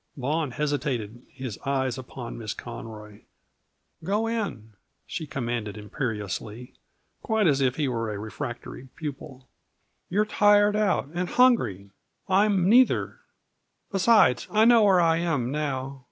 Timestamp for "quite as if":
7.21-7.75